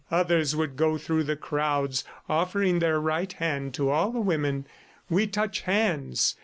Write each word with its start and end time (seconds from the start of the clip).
Others 0.09 0.55
would 0.55 0.77
go 0.77 0.97
through 0.97 1.25
the 1.25 1.35
crowds, 1.35 2.03
offering 2.27 2.79
their 2.79 2.99
right 2.99 3.31
hand 3.33 3.75
to 3.75 3.91
all 3.91 4.09
the 4.09 4.19
women. 4.19 4.65
"We 5.11 5.27
touch 5.27 5.61
hands." 5.61 6.35